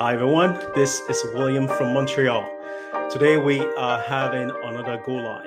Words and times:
Hi, 0.00 0.14
everyone. 0.14 0.56
This 0.76 1.00
is 1.10 1.24
William 1.34 1.66
from 1.66 1.92
Montreal. 1.92 2.48
Today, 3.10 3.36
we 3.36 3.58
are 3.74 4.00
having 4.00 4.48
another 4.62 5.02
Go 5.04 5.14
Live. 5.14 5.44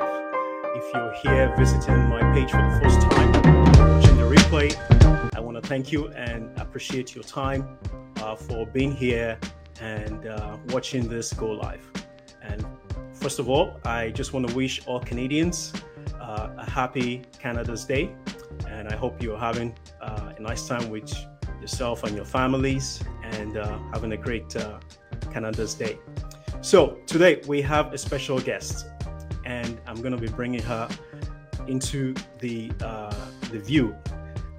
If 0.76 0.94
you're 0.94 1.14
here 1.24 1.56
visiting 1.58 2.10
my 2.10 2.20
page 2.34 2.52
for 2.52 2.58
the 2.58 2.79
first 2.84 3.00
time, 3.00 3.32
watching 3.32 4.18
the 4.18 4.24
replay, 4.24 5.34
I 5.34 5.40
want 5.40 5.56
to 5.56 5.66
thank 5.66 5.94
you 5.94 6.10
and 6.10 6.52
appreciate 6.60 7.16
your 7.16 7.24
time 7.24 7.78
uh, 8.18 8.36
for 8.36 8.66
being 8.66 8.94
here 8.94 9.40
and 9.79 10.27
uh, 10.27 10.57
watching 10.68 11.07
this 11.07 11.31
Go 11.31 11.52
Live. 11.52 11.89
And 12.41 12.65
first 13.13 13.39
of 13.39 13.47
all, 13.47 13.79
I 13.86 14.09
just 14.09 14.33
want 14.33 14.49
to 14.49 14.54
wish 14.54 14.86
all 14.86 14.99
Canadians 14.99 15.71
uh, 16.20 16.49
a 16.57 16.70
happy 16.70 17.21
Canada's 17.39 17.86
Day. 17.86 18.13
And 18.68 18.89
I 18.89 18.97
hope 18.97 19.23
you're 19.23 19.39
having 19.39 19.73
uh, 20.02 20.33
a 20.38 20.41
nice 20.41 20.68
time 20.68 20.89
with 20.89 21.09
yourself 21.61 22.04
and 22.04 22.18
your 22.18 22.25
families 22.25 23.02
and 23.32 23.57
uh, 23.57 23.77
having 23.93 24.13
a 24.13 24.18
great 24.18 24.55
uh, 24.55 24.79
Canada's 25.32 25.74
Day. 25.74 25.97
So 26.61 27.00
today 27.07 27.42
we 27.47 27.61
have 27.61 27.93
a 27.93 27.97
special 27.97 28.39
guest, 28.39 28.87
and 29.46 29.79
I'm 29.87 30.01
going 30.01 30.15
to 30.15 30.21
be 30.21 30.28
bringing 30.28 30.61
her 30.64 30.87
into 31.68 32.14
the 32.39 32.72
uh, 32.81 33.14
the 33.52 33.59
view. 33.59 33.95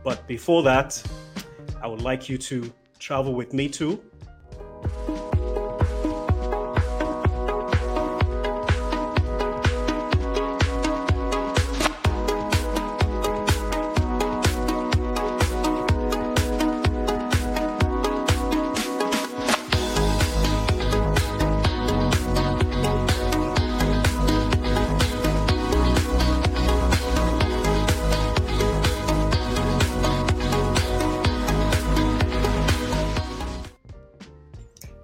But 0.05 0.27
before 0.27 0.63
that, 0.65 1.01
I 1.81 1.87
would 1.87 2.03
like 2.03 2.29
you 2.29 2.39
to 2.39 2.73
travel 2.99 3.35
with 3.35 3.53
me 3.53 3.69
to 3.71 4.03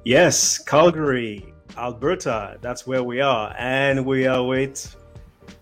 Yes, 0.08 0.56
Calgary, 0.56 1.52
Alberta. 1.76 2.56
That's 2.62 2.86
where 2.86 3.02
we 3.02 3.20
are. 3.20 3.54
And 3.58 4.06
we 4.06 4.26
are 4.26 4.42
with 4.42 4.96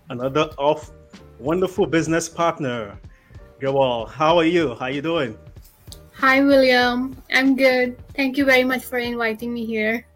another 0.09 0.49
of 0.57 0.89
wonderful 1.37 1.85
business 1.85 2.29
partner. 2.29 2.97
Grewal, 3.59 4.07
how 4.07 4.37
are 4.37 4.45
you? 4.45 4.73
How 4.75 4.85
are 4.85 4.91
you 4.91 5.01
doing? 5.01 5.37
Hi, 6.13 6.39
William. 6.39 7.21
I'm 7.33 7.57
good. 7.57 7.97
Thank 8.15 8.37
you 8.37 8.45
very 8.45 8.63
much 8.63 8.85
for 8.85 8.99
inviting 8.99 9.53
me 9.53 9.65
here. 9.65 10.07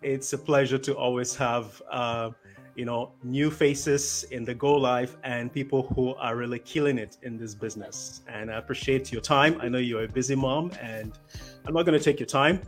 It's 0.00 0.32
a 0.32 0.38
pleasure 0.38 0.78
to 0.78 0.94
always 0.96 1.36
have, 1.36 1.82
uh, 1.90 2.30
you 2.76 2.86
know, 2.86 3.12
new 3.22 3.50
faces 3.50 4.24
in 4.30 4.46
the 4.46 4.54
Go 4.54 4.72
Life 4.76 5.18
and 5.24 5.52
people 5.52 5.92
who 5.94 6.14
are 6.14 6.36
really 6.36 6.60
killing 6.60 6.96
it 6.96 7.18
in 7.20 7.36
this 7.36 7.54
business. 7.54 8.22
And 8.28 8.50
I 8.50 8.56
appreciate 8.56 9.12
your 9.12 9.20
time. 9.20 9.60
I 9.60 9.68
know 9.68 9.76
you're 9.76 10.04
a 10.04 10.08
busy 10.08 10.36
mom, 10.36 10.72
and 10.80 11.12
I'm 11.66 11.74
not 11.74 11.84
going 11.84 11.98
to 11.98 12.02
take 12.02 12.18
your 12.18 12.26
time. 12.26 12.62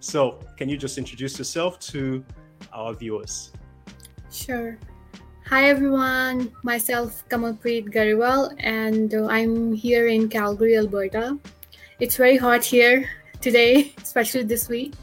So, 0.00 0.38
can 0.56 0.68
you 0.68 0.76
just 0.76 0.96
introduce 0.96 1.38
yourself 1.38 1.80
to 1.90 2.24
our 2.72 2.94
viewers? 2.94 3.50
Sure. 4.30 4.78
Hi 5.46 5.70
everyone, 5.70 6.52
myself 6.62 7.24
Kamalpreet 7.30 7.90
Grewal 7.90 8.54
and 8.58 9.14
uh, 9.14 9.26
I'm 9.26 9.72
here 9.72 10.06
in 10.06 10.28
Calgary, 10.28 10.76
Alberta. 10.76 11.38
It's 11.98 12.16
very 12.16 12.36
hot 12.36 12.64
here 12.64 13.10
today, 13.40 13.92
especially 14.02 14.44
this 14.44 14.68
week. 14.68 14.94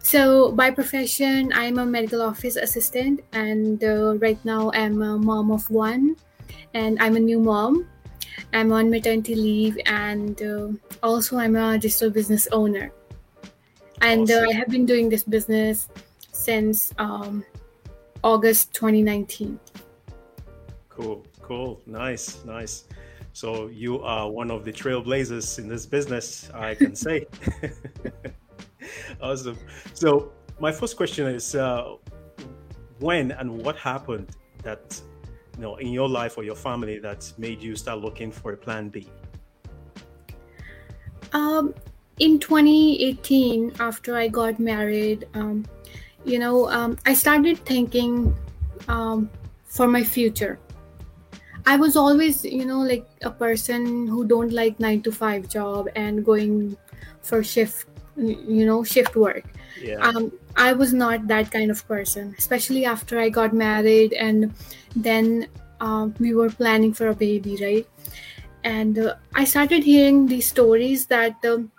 So, 0.00 0.52
by 0.52 0.72
profession, 0.72 1.52
I'm 1.54 1.78
a 1.78 1.86
medical 1.86 2.20
office 2.20 2.56
assistant, 2.56 3.20
and 3.32 3.82
uh, 3.84 4.16
right 4.18 4.42
now 4.44 4.70
I'm 4.74 5.00
a 5.00 5.16
mom 5.16 5.50
of 5.50 5.68
one, 5.70 6.16
and 6.74 7.00
I'm 7.00 7.16
a 7.16 7.20
new 7.20 7.40
mom. 7.40 7.86
I'm 8.52 8.72
on 8.72 8.90
maternity 8.90 9.34
leave, 9.34 9.78
and 9.86 10.40
uh, 10.42 10.68
also 11.02 11.38
I'm 11.38 11.56
a 11.56 11.78
digital 11.78 12.10
business 12.10 12.48
owner 12.52 12.92
and 14.00 14.30
uh, 14.30 14.34
awesome. 14.34 14.46
uh, 14.46 14.50
I 14.50 14.52
have 14.54 14.68
been 14.68 14.86
doing 14.86 15.08
this 15.08 15.22
business 15.22 15.88
since 16.32 16.92
um, 16.98 17.44
August 18.22 18.72
2019. 18.74 19.58
Cool, 20.88 21.24
cool, 21.42 21.80
nice, 21.86 22.44
nice. 22.44 22.84
So 23.32 23.68
you 23.68 24.02
are 24.02 24.28
one 24.28 24.50
of 24.50 24.64
the 24.64 24.72
trailblazers 24.72 25.58
in 25.58 25.68
this 25.68 25.86
business, 25.86 26.50
I 26.52 26.74
can 26.74 26.96
say. 26.96 27.26
awesome. 29.20 29.58
So 29.94 30.32
my 30.60 30.72
first 30.72 30.96
question 30.96 31.26
is, 31.26 31.54
uh, 31.54 31.96
when 32.98 33.30
and 33.32 33.62
what 33.62 33.76
happened 33.76 34.28
that 34.62 35.00
you 35.56 35.62
know 35.62 35.76
in 35.76 35.92
your 35.92 36.08
life 36.08 36.36
or 36.36 36.44
your 36.44 36.56
family 36.56 36.98
that 36.98 37.32
made 37.38 37.62
you 37.62 37.76
start 37.76 38.00
looking 38.00 38.32
for 38.32 38.52
a 38.52 38.56
plan 38.56 38.88
B? 38.88 39.08
Um, 41.32 41.74
in 42.18 42.38
2018 42.38 43.72
after 43.80 44.16
i 44.16 44.28
got 44.28 44.58
married 44.58 45.26
um, 45.34 45.64
you 46.24 46.38
know 46.38 46.68
um, 46.70 46.96
i 47.06 47.14
started 47.14 47.58
thinking 47.64 48.34
um, 48.88 49.30
for 49.66 49.86
my 49.86 50.02
future. 50.02 50.58
I 51.66 51.76
was 51.76 51.96
always 51.96 52.44
you 52.44 52.64
know 52.64 52.80
like 52.80 53.06
a 53.22 53.30
person 53.30 54.06
who 54.06 54.26
don't 54.26 54.52
like 54.52 54.80
9 54.80 55.02
to 55.02 55.12
5 55.12 55.48
job 55.48 55.88
and 55.94 56.24
going 56.24 56.76
for 57.22 57.42
shift 57.44 57.86
you 58.16 58.64
know 58.66 58.82
shift 58.82 59.16
work. 59.16 59.44
Yeah. 59.80 59.98
um, 60.06 60.32
i 60.56 60.72
was 60.72 60.92
not 60.92 61.28
that 61.28 61.52
kind 61.52 61.70
of 61.70 61.80
person 61.86 62.34
especially 62.36 62.84
after 62.92 63.20
i 63.24 63.28
got 63.28 63.52
married 63.52 64.12
and 64.12 64.52
then 64.96 65.46
uh, 65.80 66.08
we 66.18 66.34
were 66.34 66.50
planning 66.50 66.92
for 66.92 67.06
a 67.10 67.14
baby 67.14 67.54
right? 67.60 67.86
And 68.64 68.98
uh, 68.98 69.14
i 69.36 69.44
started 69.44 69.84
hearing 69.84 70.26
these 70.26 70.48
stories 70.48 71.06
that 71.14 71.46
um, 71.52 71.70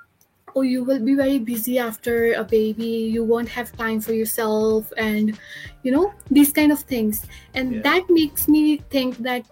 oh 0.56 0.62
you 0.62 0.84
will 0.84 1.00
be 1.00 1.16
very 1.16 1.40
busy 1.40 1.80
after 1.80 2.34
a 2.34 2.44
baby 2.44 3.10
you 3.12 3.24
won't 3.24 3.50
have 3.50 3.72
time 3.78 4.00
for 4.00 4.14
yourself 4.14 4.92
and 4.98 5.38
you 5.84 5.92
know 5.92 6.14
these 6.32 6.52
kind 6.52 6.72
of 6.72 6.80
things 6.80 7.26
and 7.54 7.76
yeah. 7.76 7.82
that 7.82 8.04
makes 8.10 8.48
me 8.48 8.78
think 8.90 9.18
that 9.18 9.46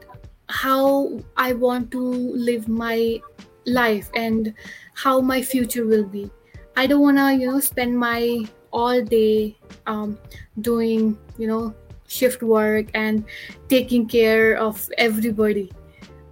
how 0.49 1.19
i 1.35 1.53
want 1.53 1.91
to 1.91 2.01
live 2.01 2.67
my 2.67 3.19
life 3.65 4.09
and 4.15 4.53
how 4.93 5.19
my 5.19 5.41
future 5.41 5.85
will 5.85 6.05
be 6.05 6.29
i 6.75 6.87
don't 6.87 7.01
want 7.01 7.17
to 7.17 7.35
you 7.35 7.51
know 7.51 7.59
spend 7.59 7.97
my 7.97 8.43
all 8.71 9.01
day 9.01 9.57
um, 9.87 10.17
doing 10.61 11.17
you 11.37 11.47
know 11.47 11.73
shift 12.07 12.41
work 12.41 12.87
and 12.93 13.25
taking 13.67 14.07
care 14.07 14.55
of 14.55 14.89
everybody 14.97 15.71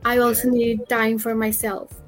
i 0.05 0.17
also 0.17 0.47
yeah. 0.47 0.75
need 0.75 0.89
time 0.89 1.17
for 1.17 1.35
myself 1.35 2.01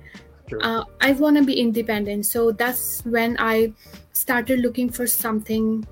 uh, 0.62 0.84
I 1.02 1.12
want 1.14 1.38
to 1.38 1.44
be 1.44 1.60
independent. 1.60 2.26
So 2.26 2.52
that's 2.52 3.04
when 3.06 3.36
I 3.40 3.74
started 4.14 4.60
looking 4.60 4.90
for 4.90 5.08
something 5.08 5.86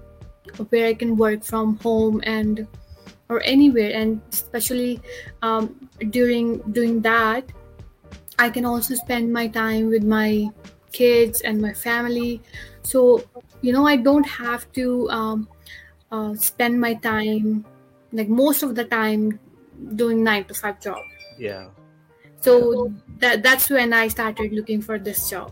where 0.69 0.87
I 0.87 0.93
can 0.93 1.17
work 1.17 1.43
from 1.43 1.77
home 1.79 2.21
and 2.23 2.67
or 3.29 3.41
anywhere. 3.43 3.91
And 3.93 4.21
especially 4.31 5.01
um, 5.41 5.89
during 6.09 6.59
doing 6.71 7.01
that, 7.01 7.43
I 8.37 8.49
can 8.49 8.65
also 8.65 8.95
spend 8.95 9.31
my 9.31 9.47
time 9.47 9.89
with 9.89 10.03
my 10.03 10.49
kids 10.91 11.41
and 11.41 11.61
my 11.61 11.73
family. 11.73 12.41
So 12.83 13.23
you 13.61 13.73
know, 13.73 13.87
I 13.87 13.97
don't 13.97 14.27
have 14.27 14.71
to 14.73 15.09
um, 15.09 15.49
uh, 16.11 16.35
spend 16.35 16.79
my 16.79 16.93
time 16.93 17.65
like 18.13 18.29
most 18.29 18.63
of 18.63 18.75
the 18.75 18.85
time 18.85 19.39
doing 19.95 20.23
nine 20.23 20.45
to 20.45 20.53
five 20.53 20.79
job. 20.79 21.01
Yeah 21.37 21.67
so 22.45 22.93
that 23.17 23.41
that's 23.41 23.69
when 23.69 23.91
i 23.91 24.07
started 24.07 24.53
looking 24.53 24.81
for 24.81 24.99
this 24.99 25.29
job. 25.29 25.51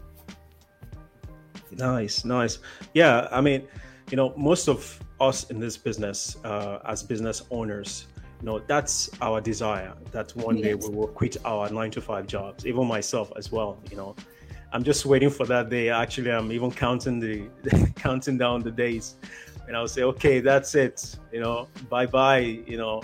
Nice 1.72 2.24
nice. 2.24 2.60
Yeah 2.94 3.28
i 3.32 3.42
mean 3.42 3.68
you 4.12 4.18
know 4.18 4.34
most 4.38 4.70
of 4.70 5.00
us 5.20 5.50
in 5.50 5.60
this 5.60 5.76
business 5.76 6.38
uh, 6.44 6.78
as 6.86 7.02
business 7.02 7.42
owners 7.50 8.08
you 8.40 8.46
know 8.46 8.60
that's 8.68 9.10
our 9.22 9.42
desire 9.42 9.94
that 10.12 10.36
one 10.36 10.58
yes. 10.58 10.66
day 10.66 10.74
we 10.76 10.96
will 10.96 11.08
quit 11.08 11.38
our 11.46 11.70
nine 11.70 11.90
to 11.92 12.02
five 12.02 12.28
jobs 12.28 12.66
even 12.66 12.86
myself 12.86 13.32
as 13.38 13.52
well 13.52 13.82
you 13.90 13.98
know. 13.98 14.16
I'm 14.74 14.84
just 14.84 15.06
waiting 15.06 15.30
for 15.30 15.46
that 15.46 15.70
day. 15.70 15.90
Actually 15.90 16.32
i'm 16.32 16.52
even 16.52 16.72
counting 16.72 17.20
the 17.20 17.34
counting 17.96 18.38
down 18.38 18.62
the 18.62 18.72
days 18.72 19.16
and 19.68 19.76
i'll 19.78 19.88
say 19.88 20.04
okay 20.04 20.42
that's 20.42 20.76
it 20.76 21.16
you 21.32 21.40
know. 21.40 21.68
Bye 21.90 22.06
bye 22.06 22.40
you 22.72 22.78
know 22.78 23.02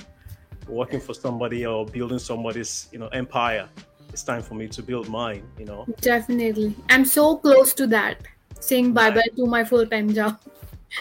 working 0.69 1.00
for 1.00 1.13
somebody 1.13 1.66
or 1.66 1.86
building 1.86 2.19
somebody's 2.19 2.88
you 2.92 3.00
know 3.00 3.07
empire 3.07 3.68
it's 4.12 4.24
time 4.24 4.42
for 4.42 4.56
me 4.56 4.68
to 4.68 4.81
build 4.81 5.07
mine 5.10 5.44
you 5.57 5.66
know? 5.66 5.86
Definitely. 6.01 6.75
I'm 6.89 7.06
so 7.06 7.38
close 7.38 7.74
to 7.74 7.88
that. 7.88 8.18
Saying 8.60 8.94
bye 8.94 9.12
bye 9.12 9.30
to 9.36 9.45
my 9.45 9.63
full-time 9.63 10.13
job. 10.13 10.39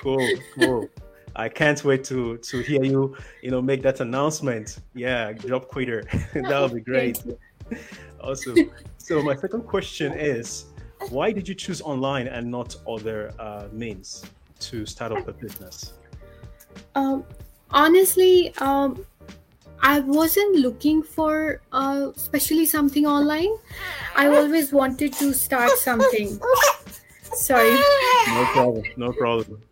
Cool 0.02 0.28
cool. 0.54 0.88
I 1.36 1.48
can't 1.48 1.82
wait 1.84 2.04
to 2.04 2.38
to 2.38 2.60
hear 2.60 2.84
you 2.84 3.16
you 3.42 3.50
know 3.50 3.62
make 3.62 3.82
that 3.82 4.00
announcement. 4.00 4.80
Yeah 4.94 5.32
job 5.32 5.68
quitter 5.68 6.02
that 6.34 6.60
would 6.60 6.74
be 6.74 6.80
great. 6.92 7.22
awesome. 8.20 8.70
So 8.98 9.22
my 9.22 9.36
second 9.36 9.62
question 9.62 10.12
is 10.12 10.66
why 11.10 11.32
did 11.32 11.48
you 11.48 11.54
choose 11.54 11.80
online 11.80 12.26
and 12.28 12.50
not 12.50 12.76
other 12.86 13.32
uh, 13.38 13.68
means 13.72 14.24
to 14.60 14.84
start 14.84 15.12
up 15.12 15.26
a 15.28 15.32
business? 15.32 15.94
Um, 16.94 17.24
honestly, 17.70 18.52
um, 18.58 19.04
I 19.82 20.00
wasn't 20.00 20.56
looking 20.56 21.02
for 21.02 21.60
uh, 21.72 22.10
especially 22.16 22.66
something 22.66 23.06
online. 23.06 23.54
I 24.16 24.26
always 24.28 24.72
wanted 24.72 25.12
to 25.14 25.32
start 25.32 25.70
something. 25.78 26.38
Sorry. 27.22 27.74
No 28.26 28.44
problem. 28.52 28.84
No 28.96 29.12
problem. 29.12 29.62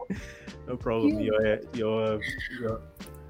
no 0.68 0.76
problem. 0.76 1.20
You're 1.20 1.60
you're 1.74 2.20
you're, 2.60 2.80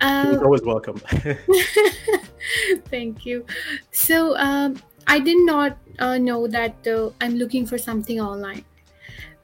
Uh, 0.01 0.33
you're 0.33 0.45
always 0.45 0.63
welcome. 0.63 0.97
Thank 2.89 3.27
you. 3.27 3.45
So 3.93 4.37
um, 4.37 4.81
I 5.07 5.19
did 5.21 5.37
not 5.45 5.77
uh, 5.99 6.17
know 6.17 6.47
that 6.47 6.73
uh, 6.87 7.11
I'm 7.21 7.37
looking 7.37 7.67
for 7.67 7.77
something 7.77 8.21
online. 8.21 8.65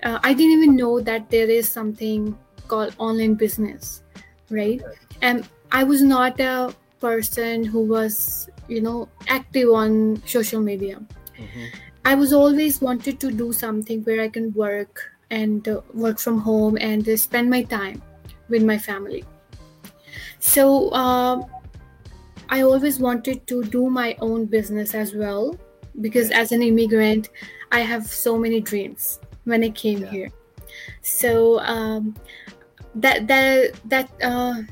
Uh, 0.03 0.19
I 0.23 0.33
didn't 0.33 0.63
even 0.63 0.77
know 0.77 1.01
that 1.01 1.29
there 1.29 1.49
is 1.49 1.69
something 1.69 2.37
called 2.69 2.95
online 2.99 3.35
business, 3.35 4.03
right? 4.49 4.81
And 5.21 5.49
I 5.73 5.85
was 5.85 6.03
not 6.03 6.41
a 6.41 6.75
person 7.01 7.65
who 7.65 7.83
was, 7.83 8.49
you 8.69 8.81
know, 8.81 9.09
active 9.29 9.71
on 9.71 10.23
social 10.27 10.61
media. 10.61 11.01
Mhm. 11.39 11.69
I 12.05 12.15
was 12.15 12.33
always 12.33 12.81
wanted 12.81 13.21
to 13.21 13.31
do 13.31 13.53
something 13.53 14.03
where 14.05 14.23
I 14.23 14.29
can 14.29 14.53
work 14.55 15.03
and 15.31 15.67
uh, 15.69 15.81
work 15.93 16.19
from 16.19 16.39
home 16.41 16.79
and 16.81 17.09
uh, 17.09 17.17
spend 17.17 17.51
my 17.51 17.63
time 17.65 18.03
with 18.49 18.63
my 18.63 18.79
family. 18.79 19.25
So 20.39 20.93
um, 20.93 21.45
I 22.49 22.63
always 22.63 22.99
wanted 23.01 23.47
to 23.49 23.65
do 23.65 23.91
my 23.91 24.17
own 24.21 24.47
business 24.47 24.95
as 24.95 25.15
well 25.15 25.59
because 26.01 26.31
as 26.31 26.53
an 26.53 26.63
immigrant, 26.63 27.29
I 27.73 27.81
have 27.81 28.07
so 28.07 28.39
many 28.39 28.61
dreams 28.61 29.19
when 29.45 29.65
I 29.65 29.71
came 29.71 30.03
Yeah. 30.03 30.11
here. 30.11 30.31
So 31.03 31.61
um, 31.61 32.17
that 32.95 33.27
that 33.29 33.81
that 33.87 34.11
uh, 34.23 34.63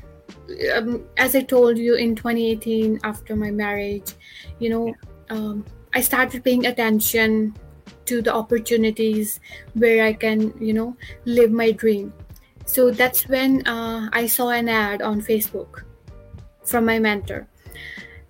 um, 0.73 1.05
as 1.17 1.35
I 1.35 1.41
told 1.41 1.77
you 1.77 1.95
in 1.95 2.15
2018 2.15 2.99
after 3.03 3.35
my 3.35 3.51
marriage, 3.51 4.13
you 4.59 4.69
know, 4.69 4.93
um, 5.29 5.65
I 5.93 6.01
started 6.01 6.43
paying 6.43 6.65
attention 6.67 7.55
to 8.05 8.21
the 8.21 8.33
opportunities 8.33 9.39
where 9.73 10.05
I 10.05 10.13
can, 10.13 10.53
you 10.59 10.73
know, 10.73 10.95
live 11.25 11.51
my 11.51 11.71
dream. 11.71 12.13
So 12.65 12.91
that's 12.91 13.27
when 13.27 13.65
uh, 13.67 14.09
I 14.11 14.27
saw 14.27 14.49
an 14.49 14.69
ad 14.69 15.01
on 15.01 15.21
Facebook 15.21 15.83
from 16.63 16.85
my 16.85 16.99
mentor. 16.99 17.47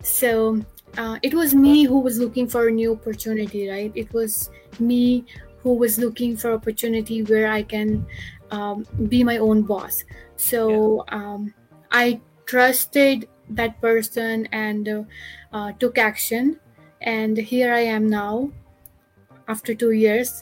So 0.02 0.62
uh, 0.98 1.18
it 1.24 1.34
was 1.34 1.56
me 1.56 1.84
who 1.84 2.00
was 2.00 2.20
looking 2.20 2.48
for 2.48 2.68
a 2.68 2.72
new 2.72 2.94
opportunity, 2.94 3.70
right? 3.70 3.92
It 3.96 4.14
was 4.14 4.50
me 4.80 5.26
who 5.60 5.74
was 5.74 5.98
looking 5.98 6.38
for 6.38 6.54
opportunity 6.54 7.24
where 7.24 7.52
I 7.52 7.64
can 7.64 8.06
um, 8.52 8.86
be 9.08 9.24
my 9.24 9.38
own 9.38 9.64
boss. 9.64 10.04
So 10.38 11.04
um, 11.10 11.54
I 11.92 12.22
trusted 12.46 13.28
that 13.50 13.80
person 13.82 14.48
and 14.52 14.88
uh, 14.90 15.04
uh, 15.54 15.72
took 15.74 15.98
action. 15.98 16.60
And 17.02 17.38
here 17.38 17.74
I 17.74 17.82
am 17.82 18.10
now, 18.10 18.52
after 19.48 19.76
two 19.76 19.92
years, 19.92 20.42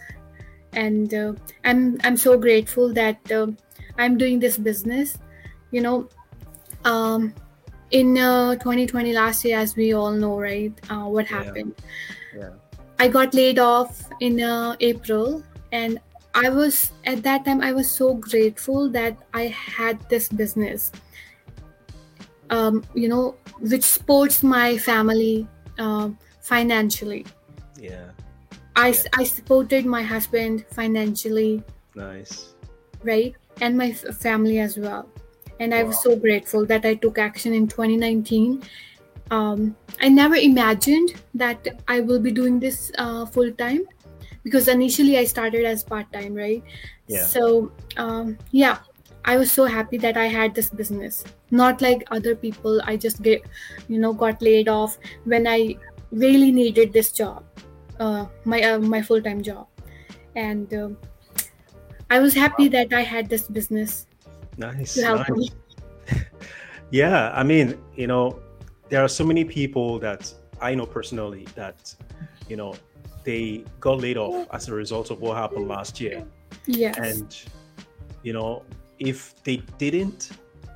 and 0.72 1.14
uh, 1.14 1.34
I'm 1.66 2.00
I'm 2.04 2.16
so 2.16 2.38
grateful 2.38 2.94
that 2.94 3.20
uh, 3.32 3.48
I'm 3.98 4.18
doing 4.18 4.40
this 4.40 4.58
business. 4.58 5.18
You 5.72 5.82
know, 5.82 6.10
um, 6.86 7.34
in 7.92 8.18
uh, 8.18 8.56
2020 8.56 9.14
last 9.14 9.44
year, 9.44 9.60
as 9.60 9.76
we 9.76 9.94
all 9.94 10.12
know, 10.12 10.40
right? 10.40 10.72
Uh, 10.90 11.06
what 11.06 11.30
Yeah. 11.30 11.44
happened? 11.44 11.76
Yeah. 12.38 12.50
I 13.00 13.08
got 13.08 13.34
laid 13.34 13.60
off 13.60 14.08
in 14.22 14.42
uh, 14.42 14.76
April, 14.80 15.44
and 15.72 16.00
I 16.34 16.50
was 16.50 16.92
at 17.06 17.24
that 17.24 17.46
time 17.46 17.62
I 17.62 17.74
was 17.74 17.90
so 17.92 18.14
grateful 18.14 18.90
that 18.92 19.18
I 19.34 19.48
had 19.48 20.00
this 20.10 20.30
business. 20.30 20.92
Um, 22.54 22.84
you 22.94 23.10
know, 23.10 23.36
which 23.72 23.84
supports 23.84 24.44
my 24.44 24.78
family 24.78 25.48
um 25.86 26.18
financially. 26.42 27.26
Yeah. 27.80 28.10
I, 28.76 28.90
Yeah. 28.90 29.22
I 29.22 29.24
supported 29.24 29.86
my 29.86 30.02
husband 30.04 30.66
financially, 30.78 31.64
Nice. 31.96 32.54
right, 33.04 33.36
and 33.62 33.78
my 33.78 33.92
family 33.94 34.60
as 34.60 34.78
well. 34.78 35.10
And 35.60 35.74
I 35.80 35.84
was 35.84 36.02
so 36.02 36.16
grateful 36.16 36.66
that 36.72 36.86
I 36.92 36.94
took 36.96 37.20
action 37.26 37.54
in 37.54 37.68
2019. 37.68 38.64
Um, 39.32 39.76
I 40.02 40.10
never 40.10 40.36
imagined 40.36 41.14
that 41.44 41.68
I 41.88 42.00
will 42.02 42.20
be 42.20 42.32
doing 42.32 42.60
this 42.60 42.92
uh, 42.98 43.26
full 43.26 43.52
time 43.52 43.86
because 44.44 44.68
initially 44.68 45.18
I 45.18 45.24
started 45.26 45.66
as 45.66 45.84
part 45.84 46.12
time, 46.12 46.34
right? 46.34 46.64
Yeah. 47.08 47.26
So, 47.26 47.72
um, 47.98 48.38
yeah, 48.52 48.80
I 49.26 49.38
was 49.38 49.52
so 49.52 49.66
happy 49.66 49.98
that 50.00 50.18
I 50.18 50.26
had 50.28 50.54
this 50.54 50.70
business. 50.70 51.24
Not 51.52 51.82
like 51.82 52.04
other 52.12 52.36
people, 52.36 52.82
I 52.84 52.98
just 52.98 53.22
get, 53.22 53.42
you 53.88 54.00
know, 54.00 54.14
got 54.14 54.42
laid 54.42 54.68
off 54.68 54.98
when 55.26 55.48
I 55.48 55.78
really 56.12 56.52
needed 56.52 56.94
this 56.94 57.12
job, 57.12 57.44
uh, 58.00 58.26
my 58.46 58.62
uh, 58.62 58.80
my 58.80 59.02
full 59.02 59.22
time 59.22 59.42
job, 59.42 59.68
and 60.36 60.74
um 60.74 60.98
I 62.10 62.20
was 62.20 62.34
happy 62.34 62.68
that 62.70 62.94
I 62.94 63.02
had 63.02 63.30
this 63.30 63.48
business 63.48 64.08
Nice. 64.58 64.98
nice. 64.98 65.50
Yeah, 66.92 67.32
I 67.34 67.42
mean, 67.42 67.82
you 67.96 68.06
know, 68.06 68.40
there 68.90 69.04
are 69.04 69.08
so 69.08 69.24
many 69.24 69.44
people 69.44 69.98
that 69.98 70.32
I 70.62 70.76
know 70.76 70.86
personally 70.86 71.48
that, 71.56 71.96
you 72.48 72.56
know, 72.56 72.76
they 73.24 73.66
got 73.80 74.00
laid 74.00 74.16
off 74.16 74.48
as 74.54 74.70
a 74.70 74.76
result 74.76 75.10
of 75.10 75.20
what 75.20 75.36
happened 75.36 75.68
last 75.68 76.00
year. 76.00 76.24
Yes. 76.68 76.96
And, 77.00 77.36
you 78.22 78.34
know, 78.34 78.62
if 79.08 79.44
they 79.44 79.58
didn't 79.78 80.32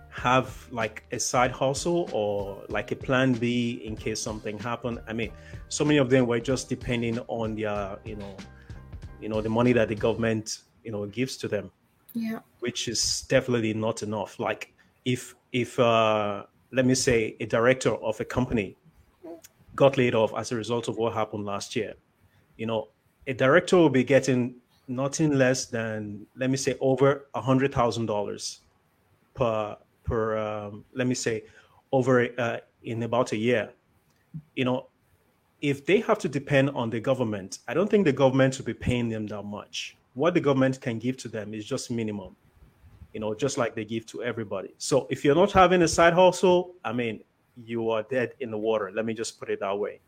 have 0.09 0.67
like 0.71 1.03
a 1.11 1.19
side 1.19 1.51
hustle 1.51 2.09
or 2.11 2.63
like 2.69 2.91
a 2.91 2.95
plan 2.95 3.33
B 3.33 3.81
in 3.83 3.95
case 3.95 4.19
something 4.19 4.57
happened, 4.57 4.99
I 5.07 5.13
mean, 5.13 5.31
so 5.69 5.85
many 5.85 5.99
of 5.99 6.09
them 6.09 6.27
were 6.27 6.39
just 6.39 6.69
depending 6.69 7.19
on 7.27 7.55
their, 7.55 7.99
you 8.03 8.15
know, 8.15 8.35
you 9.21 9.29
know, 9.29 9.41
the 9.41 9.49
money 9.49 9.73
that 9.73 9.87
the 9.89 9.95
government, 9.95 10.59
you 10.83 10.91
know, 10.91 11.05
gives 11.05 11.37
to 11.37 11.47
them 11.47 11.71
yeah. 12.17 12.39
which 12.59 12.87
is 12.87 13.25
definitely 13.29 13.73
not 13.73 14.03
enough. 14.03 14.39
Like 14.39 14.73
if 15.05 15.35
if 15.51 15.79
uh, 15.79 16.43
let 16.71 16.85
me 16.85 16.95
say 16.95 17.35
a 17.39 17.45
director 17.45 17.95
of 17.95 18.19
a 18.19 18.25
company 18.25 18.75
got 19.75 19.97
laid 19.97 20.15
off 20.15 20.33
as 20.35 20.51
a 20.51 20.55
result 20.55 20.87
of 20.87 20.97
what 20.97 21.13
happened 21.13 21.45
last 21.45 21.75
year, 21.75 21.93
you 22.57 22.65
know, 22.65 22.89
a 23.27 23.33
director 23.33 23.77
will 23.77 23.89
be 23.89 24.03
getting 24.03 24.55
nothing 24.87 25.33
less 25.33 25.65
than 25.65 26.25
let 26.35 26.49
me 26.49 26.57
say 26.57 26.75
over 26.79 27.27
a 27.33 27.41
hundred 27.41 27.73
thousand 27.73 28.05
dollars 28.05 28.61
per 29.33 29.75
per 30.03 30.37
um, 30.37 30.85
let 30.93 31.07
me 31.07 31.15
say 31.15 31.43
over 31.91 32.27
uh, 32.37 32.57
in 32.83 33.03
about 33.03 33.31
a 33.31 33.37
year. 33.37 33.69
You 34.55 34.65
know, 34.65 34.87
if 35.61 35.85
they 35.85 35.99
have 36.01 36.19
to 36.19 36.29
depend 36.29 36.69
on 36.71 36.89
the 36.89 36.99
government, 36.99 37.59
I 37.67 37.73
don't 37.73 37.89
think 37.89 38.05
the 38.05 38.13
government 38.13 38.57
will 38.57 38.65
be 38.65 38.73
paying 38.73 39.09
them 39.09 39.27
that 39.27 39.43
much. 39.43 39.97
What 40.13 40.33
the 40.33 40.41
government 40.41 40.79
can 40.81 40.99
give 40.99 41.17
to 41.17 41.27
them 41.27 41.53
is 41.53 41.65
just 41.65 41.91
minimum, 41.91 42.35
you 43.13 43.19
know, 43.19 43.33
just 43.35 43.57
like 43.57 43.75
they 43.75 43.85
give 43.85 44.05
to 44.07 44.23
everybody. 44.23 44.73
So 44.77 45.07
if 45.09 45.23
you're 45.23 45.35
not 45.35 45.51
having 45.51 45.81
a 45.81 45.87
side 45.87 46.13
hustle, 46.13 46.75
I 46.83 46.93
mean, 46.93 47.23
you 47.63 47.89
are 47.89 48.03
dead 48.03 48.33
in 48.39 48.51
the 48.51 48.57
water. 48.57 48.91
Let 48.93 49.05
me 49.05 49.13
just 49.13 49.39
put 49.39 49.49
it 49.49 49.59
that 49.59 49.77
way. 49.77 49.99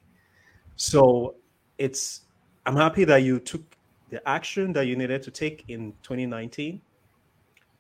So 0.76 1.36
it's, 1.78 2.22
I'm 2.66 2.76
happy 2.76 3.04
that 3.06 3.24
you 3.24 3.40
took 3.40 3.62
the 4.10 4.28
action 4.28 4.74
that 4.74 4.88
you 4.88 4.96
needed 4.96 5.24
to 5.24 5.32
take 5.32 5.66
in 5.68 5.94
2019. 6.04 6.82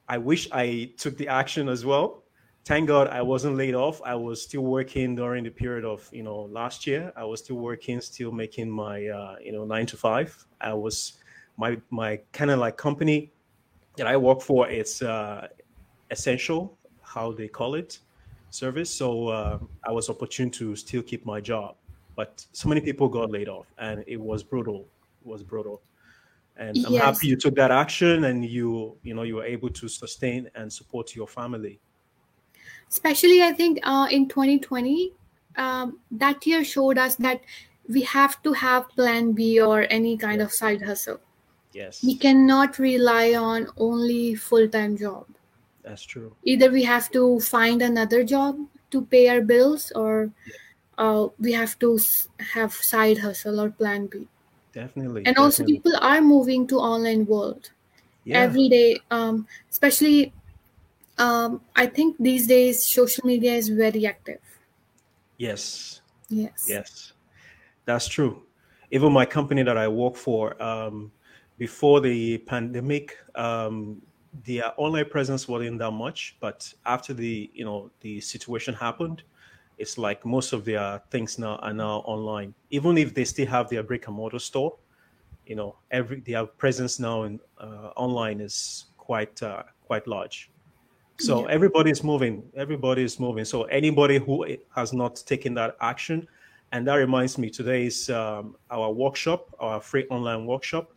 I 0.07 0.17
wish 0.17 0.47
I 0.51 0.91
took 0.97 1.17
the 1.17 1.27
action 1.27 1.69
as 1.69 1.85
well. 1.85 2.23
Thank 2.65 2.87
God 2.87 3.07
I 3.07 3.21
wasn't 3.21 3.55
laid 3.55 3.73
off. 3.73 4.01
I 4.03 4.15
was 4.15 4.41
still 4.41 4.61
working 4.61 5.15
during 5.15 5.43
the 5.43 5.49
period 5.49 5.85
of 5.85 6.07
you 6.11 6.23
know 6.23 6.41
last 6.51 6.85
year. 6.85 7.11
I 7.15 7.23
was 7.23 7.39
still 7.39 7.57
working, 7.57 8.01
still 8.01 8.31
making 8.31 8.69
my 8.69 9.07
uh, 9.07 9.35
you 9.41 9.51
know 9.51 9.65
nine 9.65 9.85
to 9.87 9.97
five. 9.97 10.45
I 10.61 10.73
was 10.73 11.13
my 11.57 11.77
my 11.89 12.19
kind 12.31 12.51
of 12.51 12.59
like 12.59 12.77
company 12.77 13.31
that 13.97 14.07
I 14.07 14.17
work 14.17 14.41
for. 14.41 14.67
It's 14.67 15.01
uh, 15.01 15.47
essential, 16.11 16.77
how 17.01 17.31
they 17.31 17.47
call 17.47 17.75
it, 17.75 17.99
service. 18.49 18.91
So 18.91 19.29
uh, 19.29 19.59
I 19.87 19.91
was 19.91 20.09
opportune 20.09 20.51
to 20.51 20.75
still 20.75 21.01
keep 21.01 21.25
my 21.25 21.39
job, 21.39 21.75
but 22.15 22.45
so 22.51 22.67
many 22.69 22.81
people 22.81 23.07
got 23.09 23.31
laid 23.31 23.47
off, 23.47 23.67
and 23.77 24.03
it 24.05 24.19
was 24.19 24.43
brutal. 24.43 24.85
It 25.21 25.27
was 25.27 25.43
brutal 25.43 25.81
and 26.57 26.85
I'm 26.85 26.93
Yes. 26.93 27.03
happy 27.03 27.27
you 27.27 27.35
took 27.37 27.55
that 27.55 27.71
action 27.71 28.25
and 28.25 28.43
you 28.45 28.97
you 29.03 29.13
know 29.13 29.23
you 29.23 29.35
were 29.35 29.45
able 29.45 29.69
to 29.69 29.87
sustain 29.87 30.49
and 30.55 30.71
support 30.71 31.15
your 31.15 31.27
family. 31.27 31.79
Especially, 32.89 33.41
I 33.43 33.53
think 33.53 33.79
uh, 33.83 34.07
in 34.09 34.27
2020, 34.27 35.13
um, 35.57 35.99
that 36.11 36.45
year 36.45 36.63
showed 36.63 36.97
us 36.97 37.15
that 37.15 37.41
we 37.87 38.01
have 38.01 38.41
to 38.43 38.53
have 38.53 38.89
plan 38.89 39.31
B 39.33 39.61
or 39.61 39.85
any 39.89 40.17
kind 40.17 40.41
of 40.41 40.51
side 40.51 40.81
hustle. 40.81 41.19
Yes, 41.73 42.03
We 42.03 42.15
cannot 42.15 42.79
rely 42.79 43.33
on 43.35 43.67
only 43.77 44.33
full-time 44.35 44.97
job. 44.97 45.25
that's 45.83 46.03
true. 46.03 46.35
Either 46.43 46.71
we 46.71 46.83
have 46.83 47.11
to 47.11 47.39
find 47.39 47.81
another 47.81 48.23
job 48.23 48.57
to 48.91 49.05
pay 49.05 49.29
our 49.29 49.41
bills, 49.41 49.91
or 49.95 50.31
uh, 50.97 51.27
we 51.39 51.51
have 51.53 51.77
to 51.79 51.99
have 52.53 52.73
side 52.73 53.19
hustle 53.19 53.59
or 53.61 53.69
plan 53.69 54.07
B. 54.07 54.27
Definitely. 54.73 55.25
And 55.25 55.37
also, 55.37 55.63
definitely. 55.63 55.75
people 55.75 55.99
are 56.01 56.21
moving 56.21 56.67
to 56.67 56.77
online 56.77 57.25
world. 57.25 57.71
yeah. 58.29 58.39
every 58.39 58.69
day 58.69 58.99
um, 59.11 59.47
especially 59.69 60.33
um, 61.17 61.61
i 61.75 61.85
think 61.85 62.15
these 62.19 62.47
days 62.47 62.85
social 62.85 63.25
media 63.25 63.53
is 63.53 63.69
very 63.69 64.05
active 64.05 64.39
yes 65.37 66.01
yes 66.29 66.65
yes 66.67 67.13
that's 67.85 68.07
true 68.07 68.43
even 68.91 69.11
my 69.11 69.25
company 69.25 69.63
that 69.63 69.77
i 69.77 69.87
work 69.87 70.15
for 70.15 70.61
um, 70.61 71.11
before 71.57 72.01
the 72.01 72.37
pandemic 72.39 73.17
um, 73.35 74.01
their 74.45 74.71
online 74.77 75.09
presence 75.09 75.47
wasn't 75.47 75.79
that 75.79 75.91
much 75.91 76.37
but 76.39 76.71
after 76.85 77.13
the 77.13 77.49
you 77.53 77.65
know 77.65 77.89
the 78.01 78.21
situation 78.21 78.73
happened 78.73 79.23
it's 79.79 79.97
like 79.97 80.25
most 80.25 80.53
of 80.53 80.65
their 80.65 81.01
things 81.09 81.39
now 81.39 81.55
are 81.57 81.73
now 81.73 82.03
online. 82.05 82.53
Even 82.69 82.97
if 82.97 83.13
they 83.13 83.25
still 83.25 83.47
have 83.47 83.69
their 83.69 83.81
brick 83.81 84.07
and 84.07 84.15
mortar 84.15 84.39
store 84.39 84.75
you 85.49 85.55
know 85.55 85.75
every 85.91 86.21
their 86.21 86.45
presence 86.45 86.99
now 86.99 87.23
in 87.23 87.39
uh, 87.59 87.89
online 87.97 88.39
is 88.39 88.85
quite 88.97 89.41
uh, 89.43 89.63
quite 89.85 90.07
large. 90.07 90.49
So 91.17 91.41
yeah. 91.41 91.53
everybody 91.55 91.91
is 91.91 92.03
moving 92.03 92.43
everybody 92.55 93.03
is 93.03 93.19
moving. 93.19 93.43
So 93.43 93.63
anybody 93.63 94.19
who 94.19 94.45
has 94.75 94.93
not 94.93 95.15
taken 95.25 95.53
that 95.55 95.75
action 95.81 96.27
and 96.71 96.87
that 96.87 96.95
reminds 96.95 97.37
me 97.37 97.49
today 97.49 97.87
is 97.87 98.09
um, 98.11 98.55
our 98.69 98.91
workshop 98.91 99.49
our 99.59 99.81
free 99.81 100.05
online 100.09 100.45
workshop. 100.45 100.93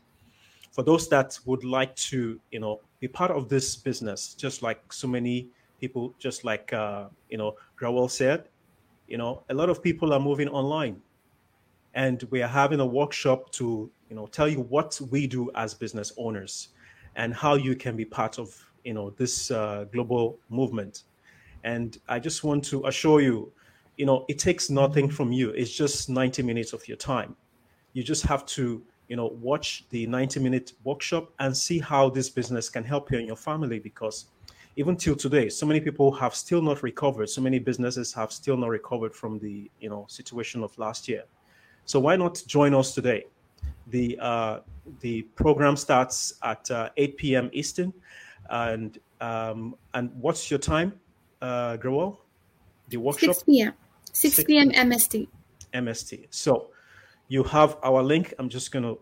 For 0.70 0.82
those 0.82 1.08
that 1.08 1.38
would 1.46 1.64
like 1.64 1.96
to 2.10 2.38
you 2.50 2.60
know 2.60 2.80
be 3.00 3.08
part 3.08 3.30
of 3.30 3.48
this 3.48 3.74
business 3.74 4.34
just 4.34 4.62
like 4.62 4.92
so 4.92 5.08
many 5.08 5.48
people 5.80 6.14
just 6.18 6.44
like 6.44 6.72
uh, 6.74 7.06
you 7.30 7.38
know 7.38 7.56
Grewal 7.80 8.10
said 8.10 8.44
you 9.12 9.18
know 9.18 9.42
a 9.50 9.54
lot 9.54 9.68
of 9.68 9.82
people 9.82 10.14
are 10.14 10.18
moving 10.18 10.48
online. 10.48 10.96
And 11.94 12.26
we 12.30 12.40
are 12.40 12.48
having 12.48 12.80
a 12.80 12.86
workshop 12.86 13.52
to 13.58 13.90
you 14.08 14.16
know 14.16 14.26
tell 14.26 14.48
you 14.48 14.60
what 14.62 14.98
we 15.10 15.26
do 15.26 15.50
as 15.54 15.74
business 15.74 16.12
owners 16.16 16.70
and 17.14 17.34
how 17.34 17.54
you 17.54 17.76
can 17.76 17.94
be 17.94 18.06
part 18.06 18.38
of 18.38 18.48
you 18.84 18.94
know 18.94 19.10
this 19.10 19.50
uh, 19.50 19.84
global 19.92 20.38
movement. 20.48 21.02
And 21.64 21.98
i 22.08 22.18
just 22.18 22.42
want 22.42 22.64
to 22.72 22.86
assure 22.86 23.20
you 23.20 23.52
you 23.98 24.06
know 24.06 24.24
it 24.28 24.38
takes 24.38 24.70
nothing 24.70 25.10
from 25.10 25.30
you. 25.30 25.50
It's 25.50 25.76
just 25.82 26.08
90 26.08 26.42
minutes 26.42 26.72
of 26.72 26.88
your 26.88 26.96
time. 26.96 27.36
You 27.92 28.02
just 28.02 28.22
have 28.24 28.46
to 28.56 28.82
you 29.08 29.16
know 29.16 29.26
watch 29.50 29.84
the 29.90 30.06
90 30.06 30.40
minute 30.40 30.72
workshop 30.84 31.24
and 31.38 31.54
see 31.54 31.78
how 31.78 32.08
this 32.08 32.30
business 32.30 32.70
can 32.70 32.82
help 32.82 33.12
you 33.12 33.18
and 33.18 33.26
your 33.26 33.36
family 33.36 33.78
because 33.78 34.31
even 34.76 34.96
till 34.96 35.14
today 35.14 35.48
so 35.48 35.66
many 35.66 35.80
people 35.80 36.10
have 36.12 36.34
still 36.34 36.62
not 36.62 36.82
recovered 36.82 37.28
so 37.28 37.40
many 37.40 37.58
businesses 37.58 38.12
have 38.12 38.32
still 38.32 38.56
not 38.56 38.68
recovered 38.68 39.14
from 39.14 39.38
the 39.38 39.70
you 39.80 39.90
know 39.90 40.06
situation 40.08 40.62
of 40.62 40.76
last 40.78 41.08
year 41.08 41.24
so 41.84 42.00
why 42.00 42.16
not 42.16 42.42
join 42.46 42.74
us 42.74 42.94
today? 42.94 43.26
The 43.88 44.18
uh, 44.20 44.60
the 45.00 45.22
program 45.34 45.76
starts 45.76 46.34
at 46.42 46.70
uh, 46.70 46.90
8 46.96 47.16
p.m. 47.16 47.50
Eastern, 47.52 47.92
and 48.50 48.98
um, 49.20 49.74
and 49.94 50.10
what's 50.14 50.50
your 50.50 50.58
time, 50.58 50.94
uh, 51.40 51.76
Grewal? 51.76 52.18
The 52.88 52.96
workshop. 52.98 53.34
6 53.34 53.42
p.m. 53.44 53.72
6, 54.12 54.36
6 54.36 54.46
p.m. 54.46 54.70
MST. 54.70 55.28
MST. 55.74 56.26
So 56.30 56.70
you 57.28 57.42
have 57.44 57.76
our 57.82 58.02
link. 58.02 58.34
I'm 58.38 58.48
just 58.48 58.70
gonna 58.70 58.94